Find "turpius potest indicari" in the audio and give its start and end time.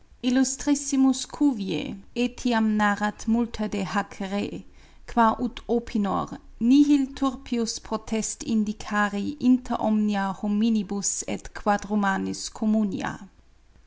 7.13-9.37